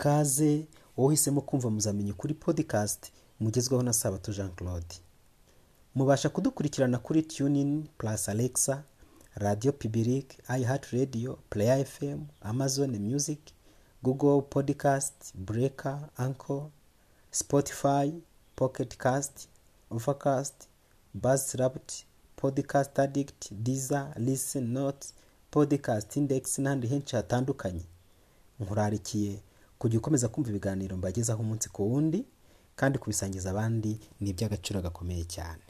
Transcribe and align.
kaze 0.00 0.66
wowe 0.96 1.08
uhisemo 1.08 1.40
kumva 1.40 1.70
muzamenye 1.70 2.12
kuri 2.12 2.34
podcast 2.34 3.12
mugezweho 3.40 3.82
na 3.82 3.92
sabato 3.92 4.32
jean 4.32 4.50
claude 4.50 4.94
mubasha 5.94 6.28
kudukurikirana 6.28 6.98
kuri 6.98 7.22
tunin 7.22 7.88
plus 7.98 8.28
alexa 8.28 8.82
radio 9.34 9.72
public 9.72 10.38
iheart 10.58 10.84
radio 10.86 11.38
player 11.50 11.84
fm 11.86 12.20
amazon 12.40 12.98
music 12.98 13.38
google 14.02 14.42
podcast 14.42 15.34
breaker 15.34 16.08
anchor 16.16 16.68
spotify 17.30 18.12
pocket 18.56 18.96
cast 18.96 19.48
overcast 19.90 20.54
buzzsprout 21.14 21.92
podcast 22.36 22.98
addict 22.98 23.52
deezer 23.52 24.12
listen 24.16 24.72
notes 24.72 25.14
podcast 25.50 26.16
index 26.16 26.58
n'ahandi 26.58 26.86
henshi 26.86 27.16
hatandukanye. 27.16 27.84
Nkurarikiye 28.60 29.40
kujya 29.80 29.98
ukomeza 30.00 30.30
kumva 30.32 30.48
ibiganiro 30.50 30.92
mbagezaho 31.00 31.40
umunsi 31.44 31.66
ku 31.74 31.80
wundi 31.90 32.20
kandi 32.78 32.94
kubisangiza 33.02 33.46
abandi 33.50 33.92
ni 34.20 34.28
iby'agaciro 34.32 34.78
gakomeye 34.86 35.24
cyane. 35.34 35.64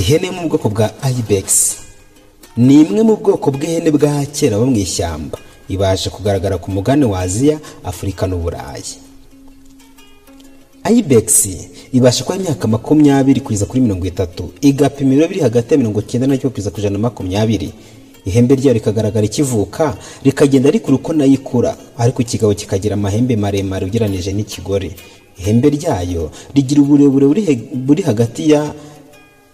Ihene 0.00 0.26
yo 0.28 0.32
mu 0.36 0.42
bwoko 0.48 0.66
bwa 0.74 0.86
ibex. 1.20 1.46
Ni 2.56 2.80
imwe 2.82 3.02
mu 3.02 3.16
bwoko 3.16 3.50
bw'ihene 3.50 3.90
bwa 3.90 4.24
kera 4.32 4.58
bo 4.58 4.66
mu 4.66 4.76
ishyamba. 4.76 5.38
Ibasha 5.68 6.10
kugaragara 6.10 6.58
ku 6.58 6.70
mugani 6.70 7.04
wa 7.04 7.20
aziya 7.20 7.58
afurika 7.84 8.26
n'uburayi 8.26 9.00
ibex 10.90 11.48
ibasha 11.92 12.24
kuba 12.24 12.36
imyaka 12.36 12.68
makumyabiri 12.68 13.40
kugeza 13.40 13.64
kuri 13.66 13.80
mirongo 13.80 14.06
itatu. 14.06 14.52
Igapima 14.60 15.12
ibiro 15.14 15.28
biri 15.28 15.40
hagati 15.40 15.72
ya 15.74 15.78
mirongo 15.78 16.00
icyenda 16.00 16.26
na 16.26 16.36
kugeza 16.36 16.70
ku 16.70 16.78
ijana 16.80 16.98
na 16.98 17.08
makumyabiri. 17.08 17.72
Ihembe 18.24 18.54
ryayo 18.54 18.74
rikagaragara 18.74 19.24
ikivuka 19.26 19.96
rikagenda 20.24 20.70
rikura 20.70 20.96
uko 20.96 21.12
na 21.12 21.24
yo 21.24 21.32
ikura 21.32 21.76
ariko 21.98 22.22
ikigabo 22.22 22.54
kikagira 22.54 22.94
amahembe 22.94 23.36
maremare 23.36 23.86
ugereranije 23.86 24.32
n'ikigore. 24.32 24.92
Ihembe 25.40 25.70
ryayo 25.70 26.30
rigira 26.54 26.82
uburebure 26.82 27.26
buri 27.74 28.02
hagati 28.02 28.50
ya 28.50 28.74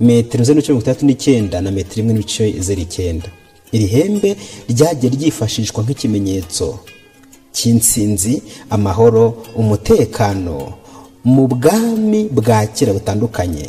metero 0.01 0.45
zeru 0.45 0.61
mirongo 0.61 0.81
itandatu 0.83 1.07
n'icyenda 1.07 1.61
na 1.61 1.71
metero 1.71 2.01
imwe 2.03 2.13
n'ibice 2.15 2.45
zeru 2.61 2.81
icyenda. 2.81 3.29
Iri 3.73 3.87
hembe 3.87 4.37
ryagiye 4.69 5.13
ryifashishwa 5.15 5.85
nk'ikimenyetso 5.85 6.67
cy'insinzi 7.55 8.43
amahoro 8.71 9.25
umutekano 9.61 10.57
mu 11.25 11.45
bwami 11.53 12.21
bwa 12.33 12.67
kera 12.67 12.93
butandukanye. 12.93 13.67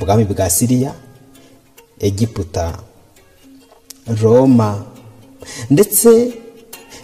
Ubwami 0.00 0.24
bwa 0.24 0.50
siriya 0.50 0.92
egiputa 2.00 2.78
roma 4.22 4.84
ndetse 5.70 6.10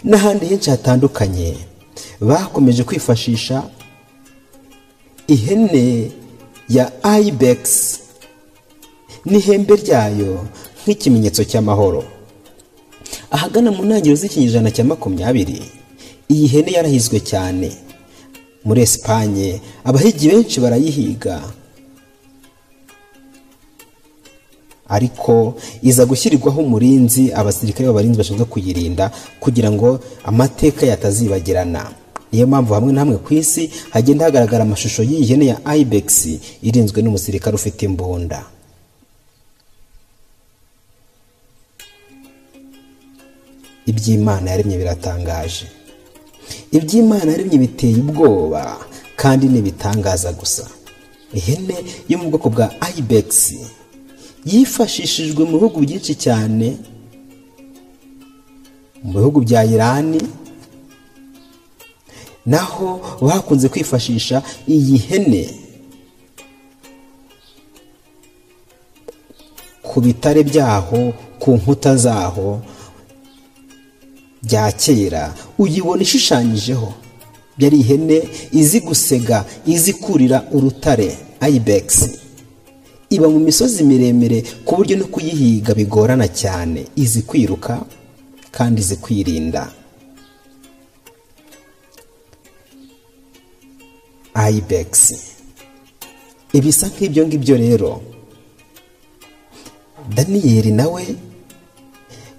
n'ahandi 0.03 0.45
henshi 0.45 0.69
hatandukanye. 0.69 1.49
Bakomeje 2.19 2.83
kwifashisha 2.83 3.63
ihene 5.27 6.11
ya 6.69 6.91
ibex 7.19 7.61
n'ihembe 9.25 9.73
ryayo 9.83 10.45
nk'ikimenyetso 10.83 11.43
cy'amahoro. 11.49 12.03
Ahagana 13.31 13.71
mu 13.71 13.81
ntangiriro 13.87 14.15
z'ikinyejana 14.21 14.69
cya 14.75 14.83
makumyabiri 14.83 15.59
iyi 16.33 16.45
hene 16.51 16.71
yarahizwe 16.77 17.19
cyane. 17.19 17.69
Muri 18.65 18.79
esipanye 18.85 19.59
abahigi 19.83 20.25
benshi 20.31 20.57
barayihiga. 20.63 21.35
Ariko 24.87 25.55
iza 25.81 26.05
gushyirirwaho 26.05 26.61
umurinzi 26.61 27.31
abasirikare 27.33 27.87
b'abarinzi 27.87 28.17
bashinzwe 28.19 28.45
kuyirinda 28.45 29.11
kugira 29.39 29.71
ngo 29.71 29.99
amateka 30.23 30.85
yatazibagirana. 30.85 31.91
Niyo 32.31 32.47
mpamvu 32.47 32.73
hamwe 32.73 32.91
na 32.93 32.99
hamwe 33.01 33.17
ku 33.17 33.33
isi 33.33 33.69
hagenda 33.93 34.25
hagaragara 34.25 34.63
amashusho 34.63 35.03
y'iyi 35.03 35.25
hene 35.25 35.45
ya 35.51 35.57
ibex 35.75 36.07
irinzwe 36.61 37.01
n'umusirikare 37.01 37.55
ufite 37.55 37.81
imbunda. 37.85 38.45
Iby'imana 43.85 44.51
yaremye 44.51 44.77
biratangaje. 44.77 45.65
Iby'imana 46.71 47.31
yaremye 47.31 47.57
biteye 47.57 47.97
ubwoba 48.03 48.63
kandi 49.15 49.45
n'ibitangaza 49.47 50.31
gusa. 50.33 50.65
Ihene 51.33 51.75
yo 52.09 52.17
mu 52.17 52.29
bwoko 52.29 52.49
bwa 52.49 52.67
ibex 52.97 53.29
yifashishijwe 54.45 55.41
mu 55.49 55.55
bihugu 55.57 55.79
byinshi 55.85 56.13
cyane 56.15 56.67
mu 59.03 59.11
bihugu 59.19 59.39
bya 59.41 59.63
irani 59.65 60.21
naho 62.45 63.01
bakunze 63.21 63.69
kwifashisha 63.69 64.43
iyi 64.67 64.97
hene 64.97 65.43
ku 69.81 70.01
bitare 70.01 70.43
byaho 70.43 71.13
ku 71.39 71.49
nkuta 71.57 71.95
zaho 71.95 72.61
bya 74.43 74.71
kera 74.71 75.33
uyibona 75.57 76.01
ishushanyijeho. 76.01 76.93
Yari 77.57 77.79
ihene 77.79 78.17
izi 78.51 78.79
gusega 78.79 79.45
izi 79.65 79.93
kurira 79.93 80.43
urutare. 80.51 81.17
Ibex. 81.49 82.09
Iba 83.09 83.29
mu 83.29 83.39
misozi 83.39 83.83
miremire 83.83 84.41
ku 84.65 84.75
buryo 84.75 84.97
no 84.97 85.05
kuyihiga 85.05 85.73
bigorana 85.75 86.27
cyane. 86.27 86.85
Izi 86.95 87.21
kwiruka 87.21 87.85
kandi 88.51 88.81
izi 88.81 88.95
kwirinda 88.95 89.71
ibex. 94.49 95.13
Ibisa 96.53 96.87
nk'ibyo 96.87 97.27
ngibyo 97.27 97.55
rero. 97.57 98.01
Daniyeli 100.15 100.71
nawe 100.71 101.03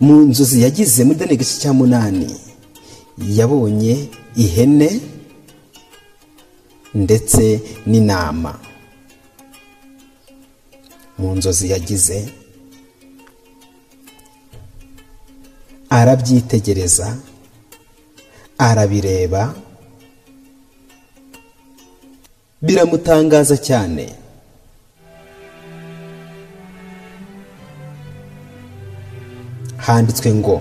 mu 0.00 0.15
nzozi 0.28 0.62
yagize 0.62 1.05
muri 1.05 1.19
dani 1.19 1.34
igice 1.34 1.56
cya 1.60 1.72
munani. 1.72 2.28
Yabonye 3.38 4.09
ihene 4.37 4.91
ndetse 6.94 7.60
n'intama. 7.87 8.53
Mu 11.19 11.28
nzozi 11.37 11.71
yagize 11.71 12.19
arabyitegereza 15.91 17.16
arabireba 18.59 19.55
biramutangaza 22.62 23.56
cyane. 23.56 24.05
Handitswe 29.86 30.34
ngo 30.34 30.56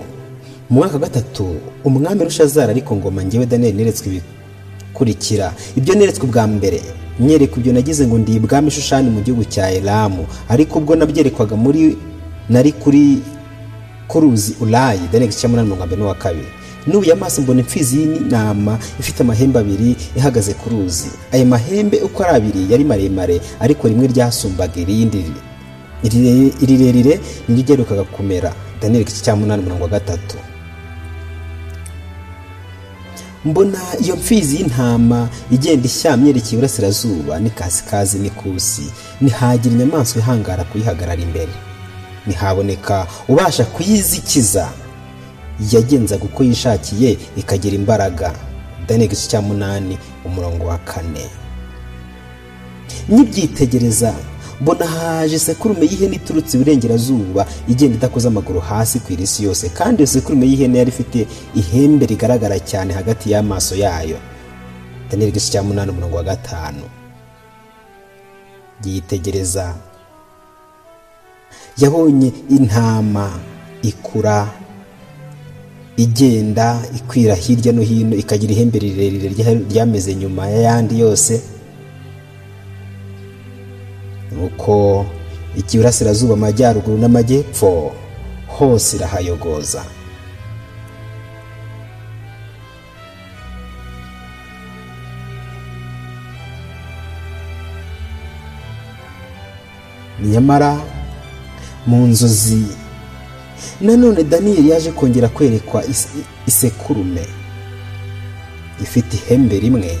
mu 0.70 0.76
mwaka 0.80 0.94
wa 0.94 1.00
gatatu 1.00 1.56
umwami 1.84 2.24
rushazara 2.24 2.70
ariko 2.70 2.96
ngoma 2.96 3.24
ngewe 3.24 3.46
daniyeli 3.46 3.76
neretswe 3.78 4.06
ibikurikira 4.10 5.52
ibyo 5.76 5.94
neretswe 5.94 6.24
ubwa 6.26 6.46
mbere 6.46 6.80
nyereka 7.20 7.56
ibyo 7.60 7.72
nagize 7.72 8.06
ngo 8.06 8.18
ndi 8.18 8.32
ibwami 8.36 8.68
ishushani 8.68 9.10
mu 9.10 9.20
gihugu 9.20 9.44
cya 9.44 9.70
elamu 9.70 10.26
ariko 10.48 10.78
ubwo 10.78 10.96
nabyerekwaga 10.96 11.56
muri 11.56 11.96
nari 12.48 12.72
kuri 12.72 13.18
kuruzi 14.08 14.56
urayi 14.60 15.00
daniyeli 15.12 15.24
igice 15.32 15.48
munani 15.48 15.68
mirongo 15.68 15.86
mbere 15.86 16.00
n'uwa 16.00 16.14
kabiri 16.14 16.48
n'ubu 16.86 17.12
amaso 17.12 17.42
mbona 17.42 17.60
imfizi 17.60 17.96
y'intama 18.00 18.78
ifite 19.00 19.20
amahembe 19.22 19.58
abiri 19.58 19.96
ihagaze 20.16 20.52
ku 20.54 20.68
ruzi 20.70 21.08
ayo 21.32 21.44
mahembe 21.46 21.96
uko 22.06 22.22
ari 22.24 22.32
abiri 22.36 22.72
yari 22.72 22.84
maremare 22.84 23.40
ariko 23.60 23.88
rimwe 23.88 24.06
ryasumbaga 24.06 24.76
irindi 24.80 25.24
irirerire 26.62 27.20
niryo 27.48 27.84
kumera 28.16 28.52
daniyeli 28.84 29.02
igice 29.08 29.24
cya 29.24 29.36
munani 29.36 29.62
mirongo 29.62 29.88
gatatu. 29.88 30.36
Mbona 33.44 33.78
iyo 34.00 34.16
mfizi 34.16 34.56
y'intama 34.56 35.28
igenda 35.50 35.86
ishyamye 35.86 36.26
yerekeye 36.26 36.52
iburasirazuba 36.52 37.34
n'ikasikazi 37.40 38.18
n'ikusi 38.18 38.84
ntihagira 39.20 39.74
inyamaswa 39.74 40.18
ihangara 40.22 40.64
kuyihagarara 40.64 41.22
imbere. 41.22 41.52
Ntihaboneka 42.26 43.06
ubasha 43.28 43.64
kuyizikiza. 43.64 44.68
Yagenzaga 45.72 46.24
uko 46.24 46.44
yishakiye 46.44 47.18
ikagira 47.36 47.74
imbaraga. 47.76 48.32
Daniyeli 48.86 49.04
igice 49.12 49.28
cya 49.30 49.40
munani 49.42 49.98
umurongo 50.24 50.64
wa 50.66 50.78
kane. 50.78 51.26
Nyibyitegereza 53.08 54.14
mbona 54.64 54.86
haje 54.86 55.38
sekurume 55.38 55.84
y'ihene 55.86 56.16
iturutse 56.16 56.56
iburengerazuba 56.56 57.44
igenda 57.68 57.96
idakoze 58.00 58.28
amaguru 58.28 58.60
hasi 58.60 58.96
ku 59.04 59.12
irisi 59.12 59.44
yose 59.44 59.68
kandi 59.68 60.00
iyo 60.02 60.06
sekurume 60.08 60.46
y'ihene 60.48 60.78
yari 60.80 60.88
ifite 60.94 61.26
ihembe 61.54 62.06
rigaragara 62.08 62.56
cyane 62.60 62.94
hagati 62.96 63.30
y'amaso 63.32 63.76
yayo. 63.76 64.16
Daniyeli 65.10 65.30
igice 65.36 65.52
cya 65.52 65.62
munani 65.62 65.90
umurongo 65.92 66.16
wa 66.16 66.22
gatanu. 66.24 66.84
Yitegereza. 68.84 69.74
Yabonye 71.78 72.32
intama 72.50 73.30
ikura 73.82 74.48
igenda 75.96 76.80
ikwira 76.96 77.34
hirya 77.34 77.72
no 77.72 77.82
hino 77.82 78.16
ikagira 78.16 78.52
ihembe 78.52 78.78
rirerire 78.78 79.28
ryameze 79.70 80.14
nyuma 80.14 80.48
y'ayandi 80.48 81.00
yose. 81.00 81.42
Nuko 84.44 85.06
iburasirazuba 85.56 86.34
amajyaruguru 86.34 86.98
n'amajyepfo 86.98 87.92
hose 88.46 88.96
irahayogoza. 88.96 89.84
Nyamara 100.22 100.80
mu 101.86 102.06
nzozi 102.06 102.62
nanone 103.80 104.24
daniyeli 104.24 104.70
yaje 104.70 104.90
kongera 104.92 105.28
kwerekwa 105.28 105.84
isekurume 106.46 107.24
ifite 108.82 109.14
ihembe 109.16 109.60
rimwe. 109.60 109.98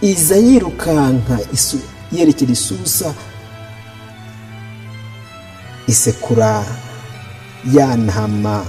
Iza 0.00 0.36
yirukanka 0.36 1.38
yerekera 2.12 2.52
isusa 2.52 3.14
isekura 5.86 6.64
ya 7.74 7.96
ntama 7.96 8.64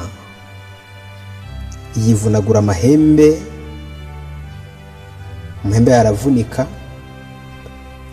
yivunagura 1.96 2.60
amahembe 2.60 3.42
amahembe 5.66 5.92
yaravunika 5.92 6.68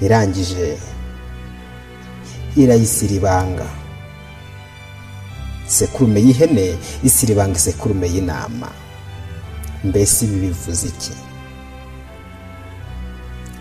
irangije 0.01 0.79
irayisiribanga 2.57 3.67
isekurume 5.69 6.21
y'ihene 6.21 6.75
isiribanga 7.05 7.57
isekurume 7.57 8.07
y'intama. 8.15 8.69
Mbese 9.85 10.25
ibi 10.25 10.37
bivuze 10.41 10.87
iki? 10.89 11.13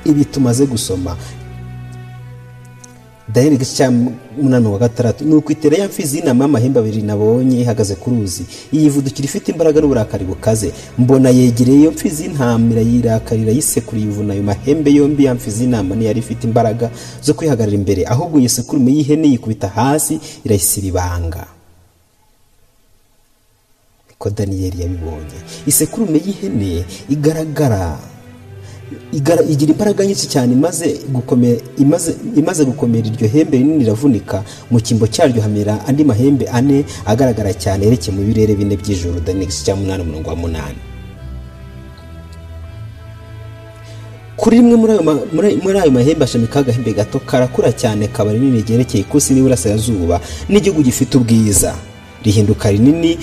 Ibi 0.09 0.25
tumaze 0.25 0.65
gusoma 0.65 1.17
daheri 3.33 3.55
igice 3.55 3.75
cya 3.75 3.91
munani 4.41 4.67
wa 4.67 4.79
gatandatu 4.79 5.25
ni 5.25 5.33
ukwitera 5.35 5.77
ya 5.77 5.87
mfizi 5.87 6.19
y'amahembe 6.19 6.79
abiri 6.79 7.01
nabonye 7.01 7.61
ihagaze 7.61 7.95
ku 7.95 8.09
ruzi. 8.09 8.43
Yivudukira 8.71 9.25
ifite 9.25 9.51
imbaraga 9.51 9.81
n'uburakari 9.81 10.25
bukaze. 10.25 10.73
Mbona 10.97 11.29
yegereye 11.29 11.79
iyo 11.79 11.91
mfizi 11.91 12.23
y'intama 12.23 12.71
irayirakarira 12.73 13.51
yisekura 13.51 14.01
yivuna 14.01 14.33
ayo 14.33 14.43
mahembe 14.43 14.89
yombi. 14.91 15.23
Ya 15.25 15.33
mfizi 15.35 15.63
y'intama 15.63 15.95
ntiyari 15.95 16.19
ifite 16.19 16.43
imbaraga 16.47 16.89
zo 17.23 17.33
kwihagarara 17.33 17.75
imbere. 17.77 18.01
Ahubwo 18.07 18.39
iyo 18.39 18.49
sekurume 18.49 18.91
y'ihene 18.91 19.27
yikubita 19.27 19.67
hasi 19.67 20.19
irayisiribanga 20.45 21.45
niko 24.09 24.29
daniyeli 24.29 24.81
yabibonye. 24.81 25.37
Isekurume 25.69 26.17
y'ihene 26.25 26.85
igaragara. 27.09 27.99
Igira 29.11 29.71
imbaraga 29.73 30.05
nyinshi 30.05 30.27
cyane 30.29 30.53
imaze 32.37 32.63
gukomera 32.65 33.07
iryo 33.09 33.27
hembe 33.27 33.57
rinini 33.57 33.83
riravunika 33.83 34.43
mu 34.71 34.79
cyimbo 34.81 35.07
cyaryo 35.07 35.41
hamera 35.41 35.73
andi 35.87 36.03
mahembe 36.03 36.45
ane 36.47 36.85
agaragara 37.05 37.53
cyane 37.53 37.85
yerekeye 37.85 38.13
mu 38.17 38.21
birere 38.23 38.53
bine 38.55 38.75
by'ijoro. 38.77 39.19
Danigisi 39.19 39.65
cya 39.65 39.75
munani 39.75 40.03
umurongo 40.03 40.29
wa 40.29 40.35
munani. 40.35 40.77
Kuri 44.37 44.57
rimwe 44.57 44.75
muri 45.63 45.77
ayo 45.79 45.91
mahembe 45.91 46.23
ashamikaho 46.23 46.59
agahembe 46.59 46.93
gato 46.93 47.19
karakura 47.19 47.71
cyane 47.73 48.07
kaba 48.07 48.31
rinini 48.33 48.61
ryerekeye 48.61 49.01
ikusi 49.03 49.33
n'iburasirazuba 49.33 50.21
n'igihugu 50.49 50.83
gifite 50.83 51.17
ubwiza. 51.17 51.73
Rihinduka 52.23 52.71
rinini 52.71 53.17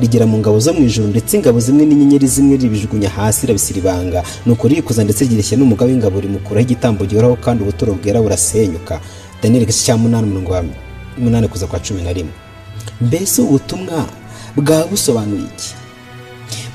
rigera 0.00 0.26
mu 0.26 0.38
ngabo 0.38 0.58
zo 0.60 0.72
mu 0.72 0.82
ijoro 0.86 1.08
ndetse 1.08 1.36
ingabo 1.36 1.60
zimwe 1.60 1.84
n'inyenyeri 1.86 2.26
zimwe 2.26 2.56
ribijugunya 2.56 3.08
hasi 3.10 3.46
irabisiribanga 3.46 4.22
nuko 4.46 4.68
ririkuza 4.68 5.04
ndetse 5.04 5.24
ryireshya 5.24 5.56
n'umugabo 5.58 5.90
w'ingabo 5.90 6.20
rimukuraho 6.20 6.62
igitambo 6.66 7.04
gihoraho 7.04 7.36
kandi 7.36 7.62
ubuturo 7.62 7.92
bwera 7.98 8.22
burasenyuka. 8.22 9.00
Daniyeli 9.42 9.64
igice 9.64 9.84
cya 9.84 9.96
munani 9.96 10.26
umurongo 10.26 10.52
wa 10.52 10.64
munani 11.18 11.48
kuza 11.48 11.66
kwa 11.66 11.78
cumi 11.80 12.02
na 12.02 12.12
rimwe. 12.12 12.32
Mbese 13.00 13.42
ubutumwa 13.42 14.06
bwaba 14.56 14.86
busobanuye 14.86 15.42
iki? 15.42 15.74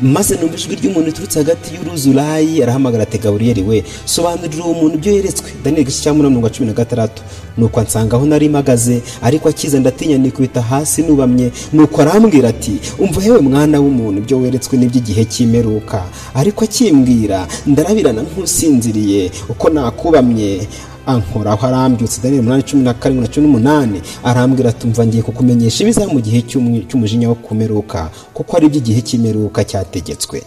Maze 0.02 0.36
numva 0.36 0.56
ijwi 0.56 0.76
ry'umuntu 0.76 1.06
riturutse 1.10 1.40
hagati 1.40 1.76
y'uruzi 1.76 2.10
urayi 2.10 2.64
arahamagara 2.64 3.04
ati 3.04 3.18
gaburiyeri 3.18 3.62
we 3.62 3.84
sobanurira 4.06 4.64
uwo 4.66 4.74
muntu 4.74 4.96
ibyo 4.98 5.12
yeretswe? 5.14 5.50
Daniyeli 5.64 5.82
igice 5.82 6.02
cya 6.04 6.14
wa 6.14 6.50
cumi 6.50 6.68
na 6.68 6.74
gatandatu. 6.74 7.24
Nuko 7.58 7.80
ansanga 7.80 8.16
aho 8.18 8.26
nari 8.26 8.50
mpagaze 8.50 9.02
ariko 9.22 9.50
akize 9.50 9.80
ndatinya 9.80 10.18
nikubita 10.18 10.62
hasi 10.62 11.02
nubamye. 11.02 11.52
Nuko 11.74 12.02
arambwira 12.02 12.50
ati 12.50 12.80
umva 13.00 13.22
hewe 13.22 13.40
mwana 13.40 13.80
w'umuntu 13.80 14.18
ibyo 14.22 14.38
weretswe 14.40 14.78
n'iby'igihe 14.78 15.26
cy'imeruka. 15.26 16.04
Ariko 16.34 16.64
akimbwira 16.66 17.48
ndarabirana 17.66 18.22
nk'usinziriye 18.22 19.32
uko 19.50 19.70
nakubamye. 19.70 20.68
Ankoraho 21.08 21.68
arambyutse 21.68 22.22
daniyeli 22.22 22.42
umunani 22.44 22.64
cumi 22.64 22.84
na 22.84 22.94
karindwi 22.94 23.28
na 23.28 23.34
cumi 23.34 23.46
n'umunani 23.48 24.02
arambwira 24.24 24.70
ati 24.70 24.88
umva 24.88 25.06
ngiye 25.08 25.24
kukumenyesha 25.24 25.84
ibiza 25.84 26.08
mu 26.08 26.20
gihe 26.22 26.42
cy'umujinya 26.88 27.30
wo 27.30 27.36
kumeruka 27.36 28.10
kuko 28.34 28.58
ari 28.58 28.66
iby'igihe 28.68 29.02
cy'imeruka 29.08 29.64
cyategetswe. 29.70 30.44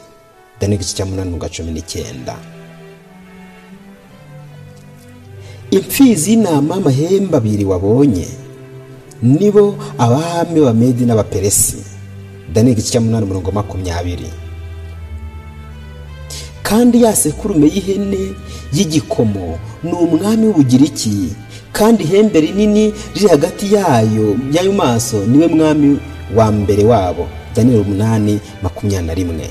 Daniyeli 0.60 0.82
igice 0.84 0.96
cya 0.96 1.06
munani 1.06 1.30
na 1.40 1.48
cumi 1.48 1.70
n'icyenda. 1.72 2.34
Imfizi 5.70 6.30
y'intama 6.30 6.74
amahembe 6.76 7.36
abiri 7.36 7.64
wabonye 7.64 8.28
nibo 9.22 9.74
abami 9.98 10.60
b'abamedi 10.60 11.04
n'abaperesi. 11.06 11.80
Daniyeli 12.52 12.72
igice 12.80 12.92
cya 12.92 13.00
munani 13.00 13.24
umurongo 13.24 13.50
makumyabiri. 13.52 14.49
Kandi 16.68 16.96
ya 17.04 17.12
sekurume 17.22 17.66
y'ihene 17.74 18.22
y'igikomo. 18.76 19.58
Ni 19.84 19.92
umwami 20.04 20.44
w'ubugiriki 20.46 21.16
kandi 21.76 22.00
ihembe 22.04 22.40
rinini 22.44 22.84
riri 23.14 23.26
hagati 23.34 23.64
yayo 23.74 24.26
y'ayo 24.54 24.72
maso 24.72 25.18
ni 25.26 25.36
we 25.40 25.46
mwami 25.54 25.88
wa 26.36 26.46
mbere 26.52 26.84
wabo. 26.92 27.24
Daniyeli 27.54 27.82
umunani 27.84 28.34
makumyabiri 28.62 29.06
na 29.06 29.14
rimwe. 29.18 29.46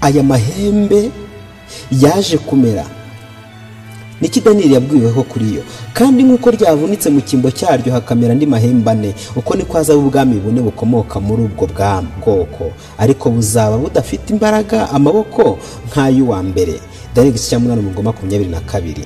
Aya 0.00 0.22
mahembe 0.22 1.10
yaje 1.90 2.38
kumera. 2.38 2.86
Niki 4.22 4.40
daniyeli 4.40 4.74
yabwiweho 4.74 5.22
kuri 5.26 5.54
yo 5.58 5.62
kandi 5.92 6.22
nk'uko 6.22 6.50
ryavunitse 6.54 7.10
mu 7.10 7.20
cyimbo 7.26 7.50
cyaryo 7.50 7.92
hakamera 7.92 8.32
andi 8.32 8.46
mahembe 8.46 8.90
ane 8.90 9.10
uko 9.36 9.54
niko 9.58 9.72
hazaba 9.78 9.98
ubwami 9.98 10.38
bune 10.38 10.60
bukomoka 10.62 11.18
muri 11.20 11.42
ubwo 11.42 11.66
bwoko 12.22 12.70
ariko 12.98 13.30
buzaba 13.30 13.74
budafite 13.78 14.30
imbaraga 14.30 14.90
amaboko 14.90 15.58
nk'ay'uwa 15.90 16.38
mbere. 16.42 16.78
Daniyeli 17.14 17.34
igice 17.36 17.50
cya 17.50 17.58
munani 17.58 17.80
umurongo 17.80 18.02
makumyabiri 18.02 18.50
na 18.50 18.60
kabiri. 18.60 19.04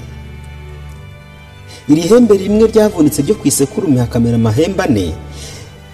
Iri 1.89 2.01
hembe 2.01 2.37
rimwe 2.37 2.67
ryavunitse 2.69 3.23
ryo 3.23 3.35
ku 3.35 3.49
isekurume 3.49 4.01
hakamera 4.01 4.37
amahembe 4.37 4.83
ane 4.83 5.15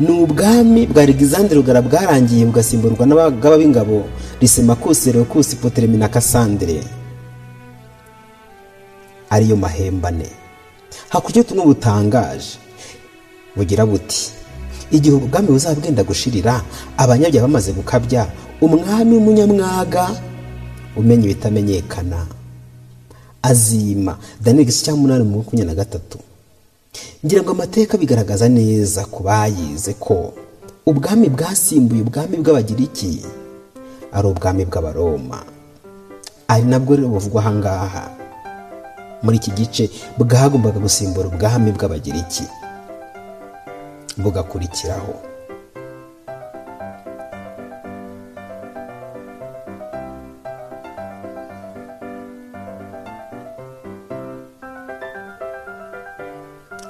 ni 0.00 0.10
ubwami 0.10 0.86
bwa 0.86 1.02
Alexandre 1.02 1.54
rugara 1.56 1.82
bwarangiye 1.82 2.44
bugasimburwa 2.44 3.06
n'abagaba 3.06 3.56
b'ingabo 3.58 4.02
risemakusi 4.40 5.12
rekusi 5.12 5.56
poteremi 5.56 5.96
na 5.96 6.08
kasandire 6.08 6.80
ariyo 9.32 9.56
mahembane. 9.56 10.28
Hakurya 11.08 11.40
ubutumwa 11.40 11.64
butangaje 11.64 12.60
bugira 13.56 13.86
buti 13.88 14.30
igihe 14.92 15.16
ubwami 15.16 15.48
buzaba 15.48 15.80
bwenda 15.80 16.04
gushirira 16.04 16.60
abanyabyaha 17.00 17.48
bamaze 17.48 17.72
gukabya 17.72 18.28
umwami 18.60 19.12
w'umunyamwaga 19.16 20.04
umenya 20.96 21.24
ibitamenyekana. 21.32 22.26
Azima 23.42 24.18
daniyeli 24.40 24.68
igice 24.68 24.84
cya 24.84 24.94
munani 24.96 25.24
mu 25.24 25.38
makumyabiri 25.40 25.66
na 25.68 25.74
gatatu. 25.74 26.18
Ngira 27.24 27.42
ngo 27.42 27.50
amateka 27.56 27.98
bigaragaza 27.98 28.48
neza 28.48 29.04
ku 29.08 29.22
bayize 29.26 29.92
ko 29.98 30.32
ubwami 30.86 31.26
bwasimbuye 31.32 32.02
ubwami 32.04 32.36
bw'abagiriki 32.38 33.24
ari 34.12 34.26
ubwami 34.28 34.62
bw'abaroma. 34.68 35.40
Ari 36.48 36.64
nabwo 36.68 36.94
rero 36.96 37.08
buvugwa 37.08 37.40
ahangaha 37.42 38.04
muri 39.22 39.36
iki 39.40 39.50
gice 39.58 39.84
bwagombaga 40.18 40.78
gusimbura 40.86 41.26
ubwami 41.28 41.68
bw'abagiriki 41.76 42.44
bugakurikiraho. 44.22 45.12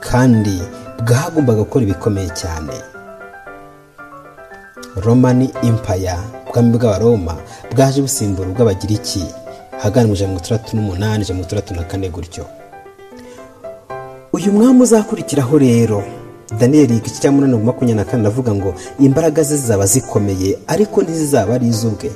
Kandi 0.06 0.56
bwagombaga 1.02 1.60
gukora 1.64 1.82
ibikomeye 1.86 2.30
cyane. 2.40 2.74
Romani 5.04 5.46
impaya 5.68 6.16
ubwami 6.46 6.68
bw'abaroma 6.76 7.34
bwaje 7.72 7.98
busimbura 8.04 8.48
ubw'abagiriki. 8.50 9.24
Ahagana 9.82 10.06
mu 10.08 10.14
ijana 10.14 10.32
mirongo 10.32 10.44
itandatu 10.46 10.76
n'umunani 10.76 11.22
ijana 11.22 11.34
mirongo 11.38 11.46
itandatu 11.48 11.74
na 11.74 11.82
kane 11.84 12.08
gutyo. 12.08 12.44
Uyu 14.32 14.52
mwami 14.52 14.82
uzakurikiraho 14.82 15.58
rero. 15.58 16.02
Daniyeli 16.58 16.96
igice 16.96 17.20
cya 17.20 17.32
munani 17.32 17.56
makumyabiri 17.58 17.96
na 17.96 18.04
kane 18.04 18.22
aravuga 18.22 18.54
ngo 18.54 18.74
imbaraga 19.00 19.42
ze 19.42 19.56
zizaba 19.56 19.86
zikomeye 19.86 20.58
ariko 20.66 21.02
ntizizaba 21.02 21.54
ari 21.54 21.66
iz'ubwe. 21.68 22.10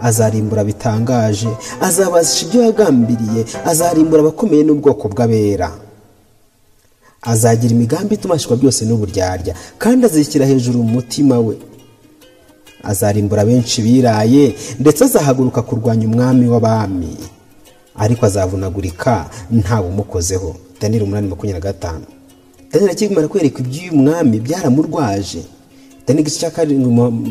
Azarimbura 0.00 0.64
bitangaje 0.64 1.48
azabasha 1.80 2.46
ibyo 2.46 2.62
yagambiriye 2.62 3.44
azarimbura 3.64 4.20
abakomeye 4.22 4.62
n'ubwoko 4.64 5.08
bw'abera. 5.08 5.70
Azagira 7.22 7.72
imigambi 7.74 8.14
itumashwa 8.14 8.56
byose 8.56 8.84
n'uburyarya 8.84 9.54
kandi 9.78 10.06
azishyira 10.06 10.46
hejuru 10.46 10.78
mu 10.82 10.88
mutima 10.96 11.36
we. 11.38 11.56
Azarimbura 12.82 13.44
benshi 13.44 13.82
biraye 13.82 14.54
ndetse 14.80 15.04
azahaguruka 15.04 15.62
kurwanya 15.62 16.06
umwami 16.08 16.48
w'abami. 16.48 17.16
Ariko 17.96 18.26
azavunagurika 18.26 19.30
ntawe 19.50 19.86
umukozeho 19.88 20.56
daniyeli 20.80 21.04
umunani 21.04 21.28
makumyabiri 21.28 21.60
na 21.64 21.72
gatanu. 21.72 22.04
Daniyeli 22.72 22.92
akimara 22.92 23.28
kwereka 23.28 23.58
iby'uyu 23.60 23.92
mwami 23.92 24.40
byaramurwaje. 24.40 25.42
Daniyeli 26.06 26.28
igice 26.28 26.50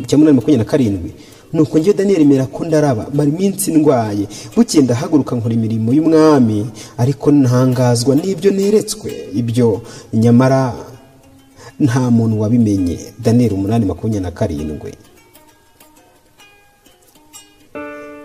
cya 0.08 0.18
munani 0.18 0.36
makumyabiri 0.36 0.58
na 0.58 0.64
karindwi. 0.66 1.12
Nuko 1.54 1.80
njyewe 1.80 1.98
daniyeli 1.98 2.26
mera 2.26 2.46
ko 2.46 2.66
ndaraba 2.66 3.08
mara 3.14 3.30
iminsi 3.30 3.72
ndwaye. 3.72 4.28
Bukeye 4.56 4.84
ndahaguruka 4.84 5.36
nkora 5.36 5.54
imirimo 5.54 5.94
y'umwami 5.94 6.66
ariko 6.98 7.32
ntangazwa 7.32 8.16
n'ibyo 8.16 8.52
neretswe. 8.52 9.12
Ibyo 9.34 9.82
nyamara 10.14 10.74
nta 11.80 12.12
muntu 12.12 12.42
wabimenye. 12.42 13.00
Daniyeli 13.24 13.56
umunani 13.56 13.86
makumyabiri 13.86 14.24
na 14.24 14.32
karindwi. 14.32 14.94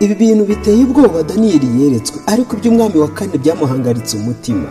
Ibi 0.01 0.15
bintu 0.15 0.45
biteye 0.45 0.85
ubwoba 0.85 1.23
daniyeli 1.23 1.69
yeretswe 1.83 2.19
ariko 2.27 2.57
iby'umwami 2.57 2.99
wa 2.99 3.09
kane 3.09 3.39
byamuhangaritse 3.39 4.17
umutima. 4.17 4.69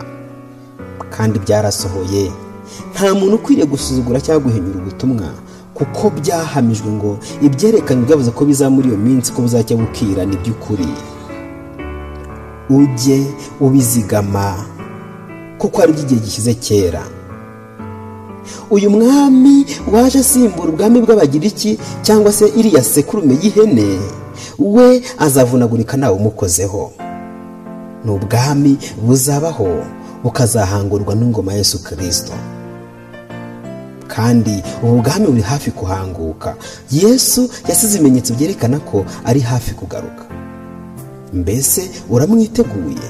Kandi 1.15 1.39
byarasohoye. 1.39 2.31
Nta 2.93 3.13
muntu 3.15 3.35
ukwiriye 3.35 3.65
gusuzugura 3.67 4.21
cyangwa 4.21 4.43
guhinyura 4.49 4.79
ubutumwa 4.81 5.27
kuko 5.73 6.09
byahamijwe 6.09 6.89
ngo 6.97 7.11
ibyerekanye 7.41 8.01
byavuze 8.05 8.31
ko 8.31 8.45
biza 8.45 8.69
muri 8.69 8.87
iyo 8.89 8.97
minsi 8.97 9.31
ko 9.33 9.41
buzajya 9.41 9.77
bukira 9.77 10.25
ni 10.25 10.35
by'ukuri. 10.41 10.89
Ujye 12.69 13.25
ubizigama 13.61 14.65
kuko 15.57 15.81
ari 15.81 15.91
iby'igihe 15.93 16.19
gishyize 16.21 16.53
kera. 16.53 17.03
Uyu 18.69 18.89
mwami 18.89 19.65
waje 19.91 20.19
asimbura 20.19 20.69
ubwami 20.69 21.01
bw'abagiriki 21.01 21.77
cyangwa 22.05 22.31
se 22.33 22.45
iriya 22.59 22.83
sekurume 22.83 23.33
y'ihene? 23.41 23.87
We 24.60 25.01
azavunagurika 25.19 25.98
ntawe 25.98 26.15
umukozeho. 26.15 26.91
Ni 28.05 28.12
ubwami 28.12 28.77
buzabaho 29.01 29.67
bukazahangurwa 30.24 31.15
n'ingoma 31.15 31.53
Yesu 31.53 31.83
kirisito 31.83 32.33
kandi 34.07 34.63
ubu 34.83 35.01
bwami 35.01 35.25
buri 35.27 35.41
hafi 35.41 35.72
kuhanguka. 35.72 36.55
Yesu 36.91 37.50
yasize 37.67 37.95
ibimenyetso 37.98 38.33
byerekana 38.33 38.79
ko 38.79 39.05
ari 39.25 39.39
hafi 39.39 39.74
kugaruka. 39.74 40.24
Mbese 41.33 41.89
uramwiteguye? 42.10 43.07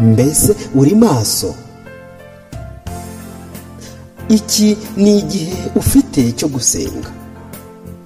Mbese 0.00 0.54
uri 0.74 0.94
maso? 0.94 1.54
Iki 4.28 4.76
ni 4.96 5.18
igihe 5.18 5.56
ufite 5.76 6.32
cyo 6.32 6.48
gusenga. 6.48 7.10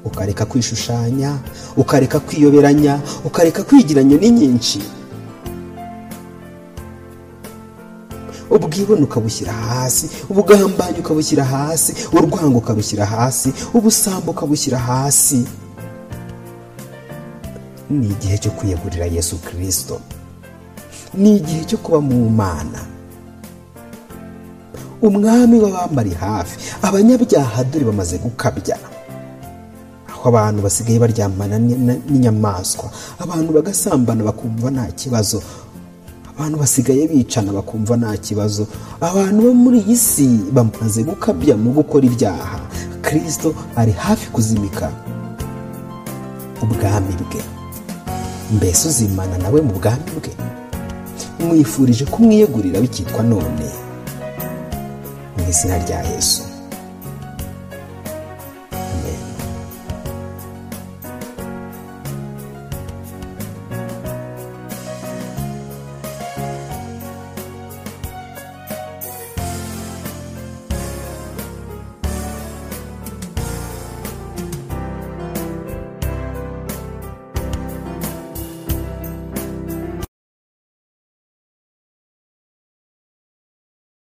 Ukareka 0.05 0.45
kwishushanya 0.47 1.39
ukareka 1.77 2.21
kwiyoberanya 2.21 3.01
ukareka 3.25 3.63
kwigiranya 3.63 4.17
nyinshi 4.31 4.83
ubwibone 8.51 9.03
ukabushyira 9.03 9.53
hasi 9.53 10.11
ubugambanyi 10.31 10.99
ukabushyira 10.99 11.45
hasi 11.45 11.95
urwango 12.13 12.59
ukabushyira 12.59 13.07
hasi 13.07 13.53
ubusambo 13.75 14.31
ukabushyira 14.31 14.79
hasi. 14.79 15.45
Ni 17.91 18.07
igihe 18.09 18.39
cyo 18.39 18.51
kwiyegurira 18.51 19.07
yesu 19.07 19.39
kirisito 19.39 20.01
ni 21.15 21.37
igihe 21.37 21.65
cyo 21.65 21.79
kuba 21.79 22.01
mu 22.01 22.31
mana. 22.31 22.81
Umwami 25.03 25.59
w'abambari 25.61 26.11
hafi 26.15 26.57
abanyabyaha 26.83 27.65
dore 27.65 27.85
bamaze 27.85 28.19
gukabya. 28.19 28.79
Aho 30.25 30.29
abantu 30.33 30.63
basigaye 30.65 30.99
baryamana 30.99 31.59
n'inyamaswa. 31.61 32.89
Abantu 33.21 33.53
bagasambana 33.53 34.25
bakumva 34.25 34.71
nta 34.73 34.87
kibazo. 34.97 35.43
Abantu 36.33 36.57
basigaye 36.65 37.05
bicana 37.09 37.53
bakumva 37.53 37.97
nta 37.97 38.17
kibazo. 38.17 38.65
Abantu 39.01 39.43
bo 39.45 39.53
muri 39.55 39.79
iyi 39.85 39.97
si 39.97 40.27
bamaze 40.53 41.05
gukabya 41.05 41.57
mu 41.61 41.71
gukora 41.77 42.07
ibyaha. 42.09 42.57
Kirisito 43.05 43.53
ari 43.77 43.93
hafi 43.93 44.31
kuzimika 44.33 44.89
ubwami 46.63 47.13
bwe. 47.21 47.41
Mbese 48.57 48.89
uzimana 48.89 49.37
nawe 49.39 49.61
mu 49.61 49.73
bwami 49.77 50.09
bwe? 50.17 50.33
Mwifurije 51.45 52.05
kumwiyegurira 52.09 52.81
bikitwa 52.81 53.23
none? 53.23 53.69
Mu 55.37 55.45
izina 55.51 55.77
rya 55.85 56.01
yesu. 56.03 56.43